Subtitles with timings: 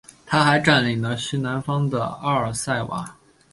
[0.25, 3.15] 他还占领了西南方的阿尔萨瓦。